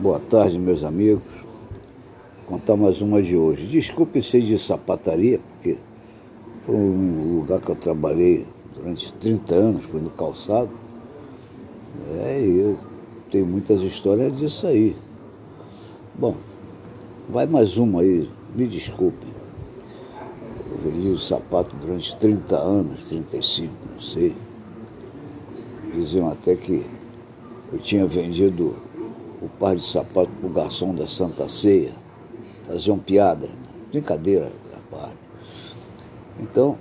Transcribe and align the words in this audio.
Boa 0.00 0.18
tarde, 0.18 0.58
meus 0.58 0.82
amigos. 0.82 1.44
Vou 2.48 2.58
contar 2.58 2.74
mais 2.74 3.02
uma 3.02 3.20
de 3.20 3.36
hoje. 3.36 3.66
Desculpe 3.66 4.22
ser 4.22 4.40
de 4.40 4.58
sapataria, 4.58 5.38
porque 5.38 5.76
foi 6.64 6.74
um 6.74 7.36
lugar 7.36 7.60
que 7.60 7.70
eu 7.70 7.76
trabalhei 7.76 8.46
durante 8.74 9.12
30 9.12 9.54
anos, 9.54 9.84
foi 9.84 10.00
no 10.00 10.08
calçado. 10.08 10.70
É, 12.14 12.40
e 12.40 12.60
eu 12.60 12.78
tenho 13.30 13.44
muitas 13.44 13.82
histórias 13.82 14.32
disso 14.32 14.66
aí. 14.66 14.96
Bom, 16.14 16.34
vai 17.28 17.46
mais 17.46 17.76
uma 17.76 18.00
aí, 18.00 18.26
me 18.56 18.66
desculpe. 18.66 19.26
Eu 20.70 20.78
vendi 20.78 21.08
o 21.08 21.18
sapato 21.18 21.76
durante 21.76 22.16
30 22.16 22.56
anos, 22.56 23.04
35, 23.04 23.70
não 23.92 24.00
sei. 24.00 24.34
Diziam 25.94 26.32
até 26.32 26.56
que 26.56 26.86
eu 27.70 27.78
tinha 27.78 28.06
vendido 28.06 28.88
o 29.40 29.48
par 29.48 29.74
de 29.74 29.82
sapato 29.82 30.30
para 30.40 30.46
o 30.46 30.52
garçom 30.52 30.94
da 30.94 31.06
Santa 31.06 31.48
Ceia. 31.48 31.92
Faziam 32.66 32.98
piada, 32.98 33.48
brincadeira 33.90 34.50
à 34.74 34.96
parte. 34.96 35.16
Então, 36.38 36.76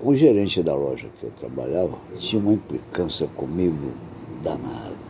o 0.00 0.14
gerente 0.14 0.62
da 0.62 0.74
loja 0.74 1.08
que 1.20 1.26
eu 1.26 1.30
trabalhava 1.30 1.96
tinha 2.18 2.42
uma 2.42 2.52
implicância 2.52 3.26
comigo 3.28 3.92
danada. 4.42 5.02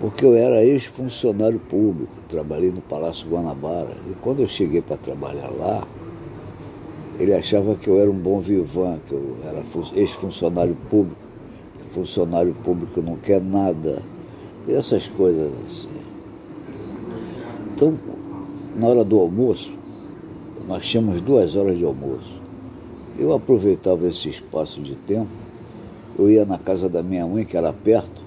Porque 0.00 0.24
eu 0.24 0.34
era 0.34 0.64
ex-funcionário 0.64 1.60
público, 1.60 2.12
trabalhei 2.28 2.70
no 2.70 2.80
Palácio 2.80 3.28
Guanabara. 3.28 3.94
E 4.10 4.14
quando 4.20 4.40
eu 4.40 4.48
cheguei 4.48 4.80
para 4.80 4.96
trabalhar 4.96 5.50
lá, 5.50 5.86
ele 7.18 7.34
achava 7.34 7.74
que 7.74 7.86
eu 7.86 8.00
era 8.00 8.10
um 8.10 8.18
bom 8.18 8.40
vivan, 8.40 8.98
que 9.06 9.12
eu 9.12 9.36
era 9.44 9.62
ex-funcionário 9.94 10.76
público. 10.88 11.20
Funcionário 11.90 12.54
público 12.64 13.02
não 13.02 13.16
quer 13.16 13.40
nada 13.40 14.00
essas 14.74 15.08
coisas 15.08 15.52
assim. 15.66 15.88
Então, 17.74 17.98
na 18.76 18.86
hora 18.86 19.04
do 19.04 19.18
almoço, 19.18 19.72
nós 20.66 20.86
tínhamos 20.86 21.20
duas 21.20 21.56
horas 21.56 21.78
de 21.78 21.84
almoço. 21.84 22.40
Eu 23.18 23.32
aproveitava 23.32 24.06
esse 24.06 24.28
espaço 24.28 24.80
de 24.80 24.94
tempo, 24.94 25.30
eu 26.18 26.30
ia 26.30 26.44
na 26.44 26.58
casa 26.58 26.88
da 26.88 27.02
minha 27.02 27.26
mãe, 27.26 27.44
que 27.44 27.56
era 27.56 27.72
perto, 27.72 28.22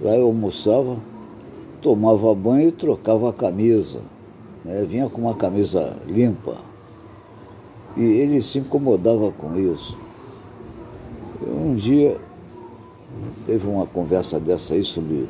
lá 0.00 0.14
eu 0.16 0.26
almoçava, 0.26 0.96
tomava 1.80 2.34
banho 2.34 2.68
e 2.68 2.72
trocava 2.72 3.30
a 3.30 3.32
camisa. 3.32 4.00
Né? 4.64 4.84
Vinha 4.88 5.08
com 5.08 5.20
uma 5.20 5.34
camisa 5.34 5.96
limpa. 6.06 6.58
E 7.96 8.02
ele 8.02 8.42
se 8.42 8.58
incomodava 8.58 9.30
com 9.32 9.56
isso. 9.58 9.98
Um 11.46 11.74
dia 11.74 12.18
teve 13.46 13.66
uma 13.66 13.86
conversa 13.86 14.40
dessa 14.40 14.74
aí 14.74 14.82
sobre 14.82 15.28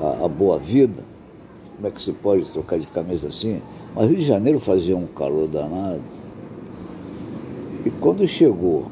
a, 0.00 0.24
a, 0.24 0.28
boa 0.28 0.58
vida, 0.58 1.02
como 1.76 1.88
é 1.88 1.90
que 1.90 2.00
se 2.00 2.12
pode 2.12 2.44
trocar 2.46 2.78
de 2.78 2.86
camisa 2.86 3.28
assim, 3.28 3.60
mas 3.94 4.08
Rio 4.08 4.18
de 4.18 4.24
Janeiro 4.24 4.60
fazia 4.60 4.96
um 4.96 5.06
calor 5.06 5.48
danado. 5.48 6.02
E 7.84 7.90
quando 7.90 8.26
chegou 8.26 8.86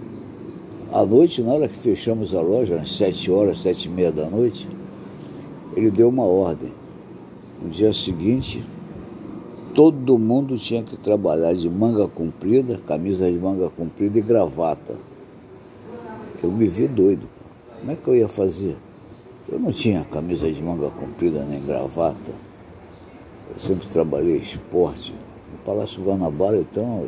à 0.92 1.04
noite, 1.04 1.42
na 1.42 1.52
hora 1.52 1.68
que 1.68 1.76
fechamos 1.76 2.34
a 2.34 2.40
loja, 2.40 2.76
às 2.76 2.96
sete 2.96 3.30
horas, 3.30 3.60
sete 3.60 3.86
e 3.86 3.90
meia 3.90 4.12
da 4.12 4.28
noite, 4.28 4.68
ele 5.74 5.90
deu 5.90 6.08
uma 6.08 6.24
ordem. 6.24 6.72
No 7.62 7.68
dia 7.68 7.92
seguinte, 7.92 8.64
todo 9.74 10.18
mundo 10.18 10.56
tinha 10.56 10.82
que 10.82 10.96
trabalhar 10.96 11.54
de 11.54 11.68
manga 11.68 12.08
comprida, 12.08 12.80
camisa 12.86 13.30
de 13.30 13.38
manga 13.38 13.68
comprida 13.68 14.18
e 14.18 14.22
gravata. 14.22 14.94
Eu 16.42 16.50
me 16.52 16.66
vi 16.66 16.86
doido. 16.88 17.26
Como 17.80 17.92
é 17.92 17.94
que 17.94 18.08
eu 18.08 18.16
ia 18.16 18.28
fazer? 18.28 18.76
Eu 19.48 19.60
não 19.60 19.70
tinha 19.70 20.04
camisa 20.04 20.50
de 20.50 20.60
manga 20.60 20.90
comprida 20.90 21.44
nem 21.44 21.64
gravata. 21.64 22.32
Eu 23.48 23.60
sempre 23.60 23.86
trabalhei 23.86 24.38
esporte. 24.38 25.14
No 25.52 25.58
Palácio 25.58 26.02
Guanabara, 26.02 26.58
então, 26.58 27.06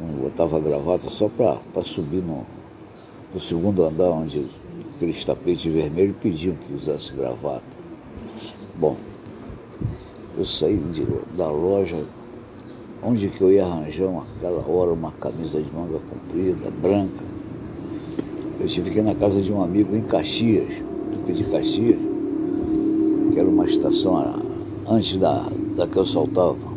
eu 0.00 0.06
não 0.06 0.14
botava 0.18 0.60
gravata 0.60 1.10
só 1.10 1.28
para 1.28 1.82
subir 1.82 2.22
no, 2.22 2.46
no 3.34 3.40
segundo 3.40 3.84
andar, 3.84 4.10
onde 4.10 4.46
aqueles 4.94 5.24
tapetes 5.24 5.64
vermelhos 5.64 6.14
pediam 6.22 6.54
que 6.54 6.72
usasse 6.72 7.12
gravata. 7.12 7.76
Bom, 8.76 8.96
eu 10.38 10.46
saí 10.46 10.76
de, 10.76 11.04
da 11.36 11.50
loja, 11.50 12.06
onde 13.02 13.28
que 13.28 13.40
eu 13.40 13.50
ia 13.50 13.64
arranjar 13.64 14.12
naquela 14.12 14.64
hora 14.68 14.92
uma 14.92 15.10
camisa 15.10 15.60
de 15.60 15.72
manga 15.72 15.98
comprida, 16.08 16.70
branca, 16.70 17.24
eu 18.60 18.68
tive 18.68 18.90
que 18.92 19.00
ir 19.00 19.02
na 19.02 19.16
casa 19.16 19.42
de 19.42 19.52
um 19.52 19.60
amigo 19.60 19.96
em 19.96 20.02
Caxias, 20.02 20.91
Duque 21.12 21.32
de 21.32 21.44
Caxias, 21.44 21.98
que 23.32 23.38
era 23.38 23.48
uma 23.48 23.64
estação 23.64 24.42
antes 24.88 25.16
da, 25.16 25.46
da 25.76 25.86
que 25.86 25.96
eu 25.96 26.06
saltava. 26.06 26.72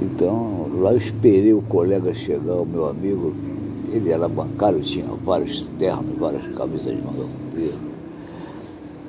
Então, 0.00 0.68
lá 0.80 0.92
eu 0.92 0.98
esperei 0.98 1.52
o 1.52 1.62
colega 1.62 2.14
chegar, 2.14 2.54
o 2.54 2.66
meu 2.66 2.88
amigo, 2.88 3.32
ele 3.92 4.10
era 4.10 4.28
bancário, 4.28 4.80
tinha 4.80 5.06
vários 5.24 5.68
ternos, 5.78 6.18
várias 6.18 6.46
camisas 6.56 6.96
de 6.96 7.02
manga 7.02 7.22
comprida. 7.22 7.78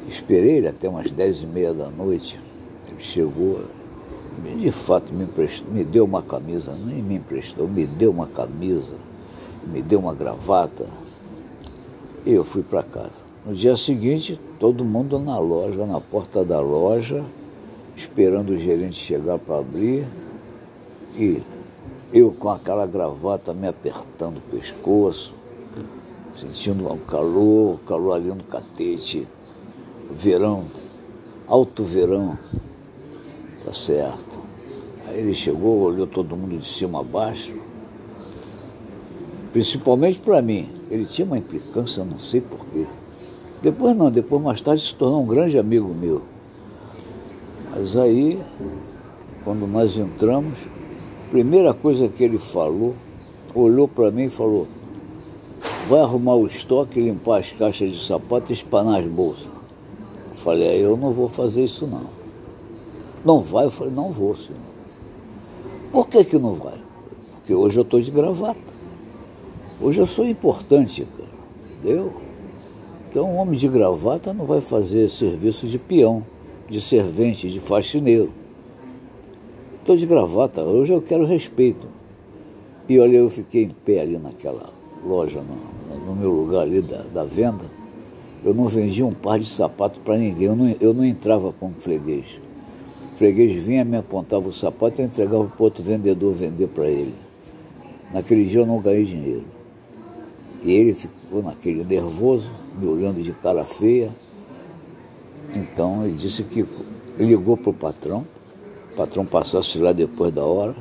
Esperei 0.10 0.58
ele 0.58 0.68
até 0.68 0.90
umas 0.90 1.12
dez 1.12 1.42
e 1.42 1.46
meia 1.46 1.74
da 1.74 1.90
noite. 1.90 2.40
Ele 2.88 3.00
chegou, 3.00 3.62
de 4.60 4.72
fato 4.72 5.14
me, 5.14 5.24
emprestou, 5.24 5.72
me 5.72 5.84
deu 5.84 6.06
uma 6.06 6.22
camisa, 6.22 6.74
nem 6.86 7.02
me 7.02 7.16
emprestou, 7.16 7.68
me 7.68 7.86
deu 7.86 8.12
uma 8.12 8.28
camisa, 8.28 8.94
me 9.72 9.82
deu 9.82 10.00
uma 10.00 10.14
gravata 10.14 10.86
e 12.26 12.34
eu 12.34 12.44
fui 12.44 12.64
para 12.64 12.84
casa. 12.84 13.29
No 13.50 13.56
dia 13.56 13.76
seguinte, 13.76 14.40
todo 14.60 14.86
mundo 14.86 15.18
na 15.18 15.40
loja, 15.40 15.84
na 15.84 16.00
porta 16.00 16.46
da 16.46 16.60
loja, 16.60 17.26
esperando 17.98 18.52
o 18.52 18.60
gerente 18.60 18.96
chegar 18.96 19.40
para 19.40 19.58
abrir. 19.58 20.06
E 21.16 21.42
eu 22.14 22.32
com 22.32 22.50
aquela 22.50 22.86
gravata 22.86 23.52
me 23.52 23.68
apertando 23.68 24.38
o 24.38 24.42
pescoço, 24.56 25.34
sentindo 26.36 26.94
um 26.94 27.00
calor, 27.00 27.80
calor 27.88 28.14
ali 28.14 28.28
no 28.28 28.44
catete, 28.44 29.28
verão, 30.12 30.64
alto 31.48 31.84
verão, 31.84 32.38
tá 33.66 33.74
certo. 33.74 34.38
Aí 35.08 35.22
ele 35.22 35.34
chegou, 35.34 35.80
olhou 35.80 36.06
todo 36.06 36.38
mundo 36.38 36.60
de 36.60 36.72
cima 36.72 37.00
a 37.00 37.04
baixo, 37.04 37.58
principalmente 39.52 40.20
para 40.20 40.40
mim. 40.40 40.70
Ele 40.92 41.04
tinha 41.04 41.26
uma 41.26 41.40
implicância, 41.40 42.06
não 42.06 42.20
sei 42.20 42.42
porquê. 42.42 42.86
Depois 43.62 43.96
não, 43.96 44.10
depois 44.10 44.42
mais 44.42 44.62
tarde 44.62 44.82
se 44.82 44.96
tornou 44.96 45.22
um 45.22 45.28
grande 45.28 45.60
amigo 45.60 45.90
meu. 45.90 46.22
Mas 47.72 47.96
aí, 47.98 48.42
quando 49.44 49.68
nós 49.68 49.98
entramos, 49.98 50.58
a 51.28 51.30
primeira 51.30 51.74
coisa 51.74 52.08
que 52.08 52.24
ele 52.24 52.38
falou, 52.38 52.94
olhou 53.54 53.88
para 53.88 54.12
mim 54.12 54.26
e 54.26 54.30
falou, 54.30 54.66
vai 55.88 56.00
arrumar 56.00 56.36
o 56.36 56.48
estoque, 56.48 57.02
limpar 57.02 57.40
as 57.40 57.52
caixas 57.52 57.92
de 57.92 58.06
sapato 58.06 58.52
e 58.52 58.54
espanar 58.54 59.02
as 59.02 59.08
bolsas. 59.08 59.48
Eu 60.32 60.38
falei, 60.38 60.84
eu 60.84 60.96
não 60.96 61.12
vou 61.12 61.28
fazer 61.28 61.66
isso 61.66 61.86
não. 61.86 62.06
Não 63.26 63.42
vai? 63.42 63.66
Eu 63.66 63.72
falei, 63.72 63.94
não 63.94 64.10
vou, 64.10 64.38
senhor. 64.38 64.60
Por 65.92 66.08
que 66.08 66.24
que 66.24 66.38
não 66.38 66.54
vai? 66.54 66.78
Porque 67.40 67.54
hoje 67.54 67.80
eu 67.80 67.84
estou 67.84 68.00
de 68.00 68.12
gravata. 68.12 68.60
Hoje 69.82 70.00
eu 70.00 70.08
sou 70.08 70.26
importante, 70.26 71.06
cara. 71.18 71.30
Entendeu? 71.80 72.14
Então, 73.10 73.28
um 73.28 73.38
homem 73.38 73.58
de 73.58 73.68
gravata 73.68 74.32
não 74.36 74.46
vai 74.46 74.62
fazer 74.62 75.10
serviço 75.10 75.66
de 75.66 75.80
peão, 75.80 76.24
de 76.70 76.80
servente, 76.80 77.50
de 77.50 77.60
faxineiro. 77.60 78.30
Estou 79.80 79.96
de 79.96 80.06
gravata, 80.06 80.62
hoje 80.62 80.94
eu 80.94 81.02
quero 81.02 81.26
respeito. 81.26 81.88
E 82.88 83.00
olha, 83.00 83.18
eu 83.18 83.28
fiquei 83.28 83.64
em 83.64 83.70
pé 83.70 84.02
ali 84.02 84.20
naquela 84.20 84.70
loja, 85.04 85.42
no, 85.42 86.06
no 86.06 86.16
meu 86.16 86.30
lugar 86.30 86.62
ali 86.62 86.84
da, 86.84 87.02
da, 87.12 87.24
venda. 87.24 87.66
Eu 88.44 88.54
não 88.54 88.68
vendia 88.68 89.04
um 89.04 89.14
par 89.14 89.40
de 89.40 89.48
sapato 89.48 90.00
para 90.02 90.16
ninguém, 90.16 90.46
eu 90.46 90.56
não, 90.56 90.76
eu 90.80 90.94
não 90.94 91.04
entrava 91.04 91.52
com 91.52 91.72
freguês. 91.72 92.40
O 93.12 93.18
freguês 93.18 93.52
vinha, 93.54 93.84
me 93.84 93.98
apontava 93.98 94.48
o 94.48 94.54
sapato 94.54 95.02
e 95.02 95.06
entregava 95.06 95.46
para 95.46 95.64
outro 95.64 95.84
vendedor 95.84 96.36
vender 96.36 96.68
para 96.68 96.88
ele. 96.88 97.16
Naquele 98.14 98.46
dia 98.46 98.62
eu 98.62 98.68
não 98.68 98.80
ganhei 98.80 99.04
dinheiro. 99.04 99.59
E 100.64 100.72
ele 100.72 100.94
ficou 100.94 101.42
naquele 101.42 101.84
nervoso, 101.84 102.52
me 102.78 102.88
olhando 102.88 103.22
de 103.22 103.32
cara 103.32 103.64
feia. 103.64 104.12
Então 105.56 106.06
ele 106.06 106.16
disse 106.16 106.44
que 106.44 106.66
ligou 107.18 107.58
para 107.58 107.70
o 107.70 107.74
patrão, 107.74 108.26
o 108.92 108.96
patrão 108.96 109.26
passasse 109.26 109.80
lá 109.80 109.92
depois 109.92 110.34
da 110.34 110.44
hora. 110.44 110.76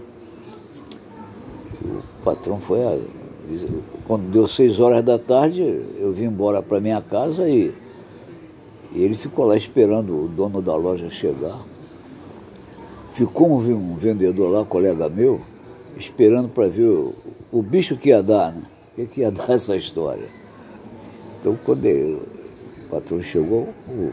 O 1.85 2.25
patrão 2.25 2.61
foi 2.61 2.83
a, 2.83 2.99
quando 4.05 4.31
deu 4.31 4.47
seis 4.47 4.79
horas 4.79 5.03
da 5.03 5.19
tarde, 5.19 5.63
eu 5.99 6.13
vim 6.13 6.25
embora 6.25 6.63
para 6.63 6.81
minha 6.81 7.01
casa 7.01 7.49
e, 7.49 7.73
e, 8.93 9.03
ele 9.03 9.15
ficou 9.15 9.47
lá 9.47 9.57
esperando 9.57 10.25
o 10.25 10.29
dono 10.29 10.61
da 10.61 10.75
loja 10.77 11.09
chegar. 11.09 11.59
Ficou 13.13 13.51
um 13.51 13.97
vendedor 13.97 14.51
lá, 14.51 14.65
colega 14.65 15.09
meu, 15.09 15.41
esperando 15.97 16.49
para 16.49 16.69
ver 16.69 16.89
o, 16.89 17.15
o 17.51 17.63
bicho 17.63 17.97
que 17.97 18.11
ia 18.11 18.23
dar, 18.23 18.53
né? 18.53 18.63
Que, 18.99 19.07
que 19.07 19.21
ia 19.21 19.31
dar 19.33 19.51
essa 19.51 19.77
história. 19.77 20.27
Então, 21.41 21.57
quando 21.65 21.85
eu, 21.85 22.27
O 22.87 22.91
patrão 22.91 23.23
chegou, 23.23 23.69
o, 23.87 24.13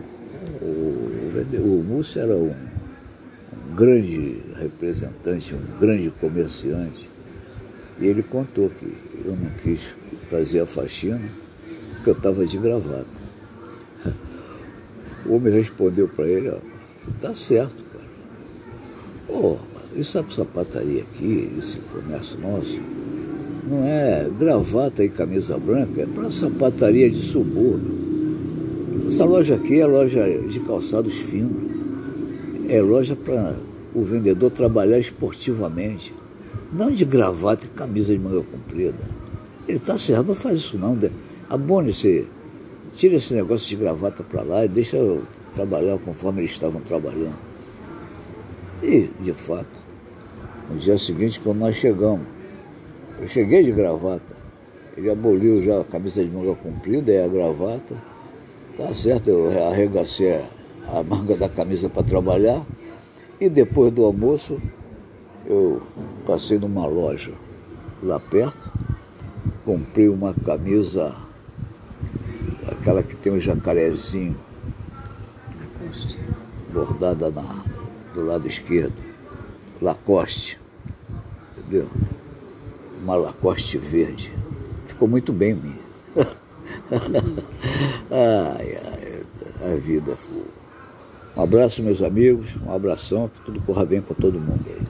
o, 0.62 1.30
o 1.60 1.84
Múcio 1.84 2.22
era 2.22 2.36
um, 2.36 2.52
um 2.52 3.76
grande 3.76 4.42
representante, 4.58 5.56
um 5.56 5.80
grande 5.80 6.10
comerciante. 6.12 7.10
E 8.00 8.08
ele 8.08 8.22
contou 8.22 8.70
que 8.70 8.94
eu 9.24 9.36
não 9.36 9.50
quis 9.64 9.96
fazer 10.30 10.60
a 10.60 10.66
faxina 10.66 11.22
porque 11.96 12.10
eu 12.10 12.14
estava 12.14 12.46
de 12.46 12.58
gravata. 12.58 13.26
O 15.26 15.38
homem 15.38 15.52
respondeu 15.52 16.08
para 16.08 16.28
ele, 16.28 16.50
ó, 16.50 16.60
tá 17.20 17.34
certo, 17.34 17.84
cara. 17.92 18.06
Pô, 19.26 19.58
essa 19.98 20.24
sapataria 20.30 21.02
aqui, 21.02 21.52
esse 21.58 21.80
comércio 21.80 22.40
nosso, 22.40 22.80
não 23.68 23.84
é 23.84 24.30
gravata 24.38 25.04
e 25.04 25.10
camisa 25.10 25.58
branca, 25.58 26.02
é 26.02 26.06
para 26.06 26.30
sapataria 26.30 27.10
de 27.10 27.22
subúrbio. 27.22 28.06
Essa 29.06 29.26
loja 29.26 29.56
aqui 29.56 29.80
é 29.80 29.86
loja 29.86 30.28
de 30.48 30.60
calçados 30.62 31.18
finos. 31.18 31.76
É 32.70 32.82
loja 32.82 33.16
para 33.16 33.56
o 33.94 34.04
vendedor 34.04 34.52
trabalhar 34.52 34.98
esportivamente. 34.98 36.14
Não 36.74 36.92
de 36.92 37.06
gravata 37.06 37.66
e 37.66 37.70
camisa 37.70 38.14
de 38.14 38.20
manga 38.20 38.42
comprida. 38.44 38.98
Ele 39.68 39.78
está 39.78 39.98
certo, 39.98 40.28
não 40.28 40.36
faz 40.36 40.60
isso 40.60 40.78
não. 40.78 40.98
Abone-se, 41.50 42.26
tira 42.94 43.16
esse 43.16 43.34
negócio 43.34 43.70
de 43.70 43.76
gravata 43.76 44.24
para 44.24 44.42
lá 44.42 44.66
e 44.66 44.68
deixa 44.68 44.98
eu 44.98 45.24
trabalhar 45.52 45.98
conforme 46.00 46.42
eles 46.42 46.52
estavam 46.52 46.82
trabalhando. 46.82 47.38
E, 48.82 49.10
de 49.22 49.34
fato, 49.34 49.66
no 50.70 50.78
dia 50.78 50.98
seguinte, 50.98 51.40
quando 51.40 51.60
nós 51.60 51.76
chegamos, 51.76 52.35
eu 53.20 53.28
cheguei 53.28 53.64
de 53.64 53.72
gravata. 53.72 54.36
Ele 54.98 55.10
aboliu 55.10 55.62
já 55.62 55.82
a 55.82 55.84
camisa 55.84 56.24
de 56.24 56.32
manga 56.32 56.56
comprida 56.56 57.12
e 57.12 57.22
a 57.22 57.28
gravata. 57.28 57.96
Tá 58.78 58.94
certo, 58.94 59.30
eu 59.30 59.68
arregacei 59.68 60.42
a 60.88 61.04
manga 61.04 61.36
da 61.36 61.50
camisa 61.50 61.90
para 61.90 62.04
trabalhar. 62.04 62.66
E 63.40 63.50
depois 63.50 63.92
do 63.92 64.06
almoço, 64.06 64.62
eu 65.46 65.82
passei 66.26 66.58
numa 66.58 66.86
loja 66.86 67.34
lá 68.02 68.20
perto, 68.20 68.72
comprei 69.64 70.08
uma 70.08 70.34
camisa, 70.34 71.16
aquela 72.68 73.02
que 73.02 73.16
tem 73.16 73.34
um 73.34 73.40
jacarezinho, 73.40 74.38
bordada 76.72 77.30
na, 77.32 77.64
do 78.14 78.24
lado 78.24 78.48
esquerdo, 78.48 78.94
Lacoste, 79.82 80.60
entendeu? 81.58 81.90
Uma 83.06 83.16
Lacoste 83.18 83.78
verde. 83.78 84.34
Ficou 84.88 85.08
muito 85.08 85.32
bem 85.32 85.52
em 85.52 85.54
mim. 85.54 85.76
ai, 88.10 88.78
ai, 89.62 89.72
a 89.72 89.76
vida 89.76 90.16
foi. 90.16 90.44
Um 91.38 91.44
abraço, 91.44 91.84
meus 91.84 92.02
amigos, 92.02 92.56
um 92.66 92.74
abração, 92.74 93.30
que 93.30 93.40
tudo 93.42 93.62
corra 93.62 93.86
bem 93.86 94.02
com 94.02 94.16
todo 94.16 94.40
mundo 94.40 94.66
aí. 94.68 94.82